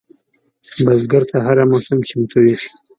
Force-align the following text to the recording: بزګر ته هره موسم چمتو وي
بزګر 0.85 1.23
ته 1.29 1.37
هره 1.45 1.63
موسم 1.71 1.99
چمتو 2.07 2.37
وي 2.43 2.55